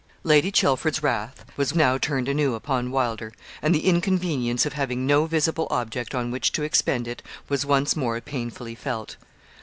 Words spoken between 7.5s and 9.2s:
once more painfully felt.